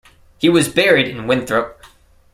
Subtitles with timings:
[0.39, 1.79] He was buried in Winthrop.